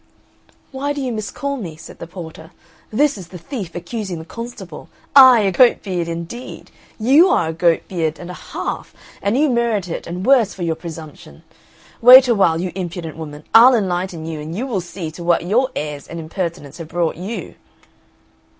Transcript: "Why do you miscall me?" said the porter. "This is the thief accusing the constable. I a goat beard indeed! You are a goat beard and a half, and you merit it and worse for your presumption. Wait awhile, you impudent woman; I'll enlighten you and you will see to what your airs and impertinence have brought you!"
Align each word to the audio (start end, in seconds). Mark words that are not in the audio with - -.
"Why 0.71 0.93
do 0.93 1.01
you 1.01 1.11
miscall 1.11 1.57
me?" 1.57 1.75
said 1.75 1.99
the 1.99 2.07
porter. 2.07 2.49
"This 2.89 3.19
is 3.19 3.27
the 3.27 3.37
thief 3.37 3.75
accusing 3.75 4.17
the 4.17 4.25
constable. 4.25 4.89
I 5.15 5.41
a 5.41 5.51
goat 5.51 5.83
beard 5.83 6.07
indeed! 6.07 6.71
You 6.99 7.29
are 7.29 7.49
a 7.49 7.53
goat 7.53 7.87
beard 7.87 8.17
and 8.17 8.31
a 8.31 8.33
half, 8.33 8.95
and 9.21 9.37
you 9.37 9.47
merit 9.47 9.87
it 9.89 10.07
and 10.07 10.25
worse 10.25 10.55
for 10.55 10.63
your 10.63 10.73
presumption. 10.73 11.43
Wait 12.01 12.27
awhile, 12.27 12.59
you 12.59 12.71
impudent 12.73 13.15
woman; 13.15 13.43
I'll 13.53 13.75
enlighten 13.75 14.25
you 14.25 14.39
and 14.39 14.55
you 14.55 14.65
will 14.65 14.81
see 14.81 15.11
to 15.11 15.23
what 15.23 15.45
your 15.45 15.69
airs 15.75 16.07
and 16.07 16.19
impertinence 16.19 16.79
have 16.79 16.87
brought 16.87 17.15
you!" 17.17 17.53